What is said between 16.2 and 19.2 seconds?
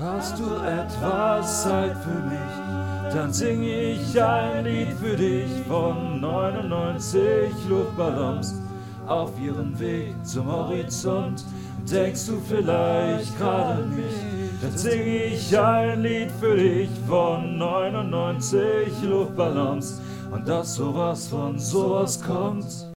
für dich von 99